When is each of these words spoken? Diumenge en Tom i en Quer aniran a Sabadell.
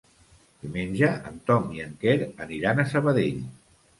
Diumenge 0.63 1.09
en 1.31 1.35
Tom 1.51 1.69
i 1.77 1.83
en 1.85 1.93
Quer 2.05 2.17
aniran 2.47 2.81
a 2.85 2.89
Sabadell. 2.95 3.39